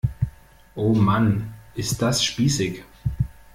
Oh 0.73 0.95
Mann, 0.95 1.53
ist 1.75 2.01
das 2.01 2.23
spießig! 2.23 2.83